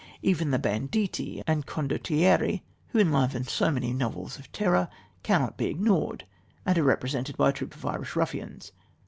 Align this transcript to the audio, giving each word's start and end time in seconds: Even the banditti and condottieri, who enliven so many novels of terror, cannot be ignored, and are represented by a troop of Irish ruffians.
Even 0.23 0.49
the 0.49 0.57
banditti 0.57 1.43
and 1.45 1.67
condottieri, 1.67 2.63
who 2.87 2.97
enliven 2.97 3.43
so 3.43 3.69
many 3.69 3.93
novels 3.93 4.39
of 4.39 4.51
terror, 4.51 4.89
cannot 5.21 5.57
be 5.57 5.67
ignored, 5.67 6.25
and 6.65 6.75
are 6.79 6.83
represented 6.83 7.37
by 7.37 7.49
a 7.49 7.53
troop 7.53 7.75
of 7.75 7.85
Irish 7.85 8.15
ruffians. 8.15 8.71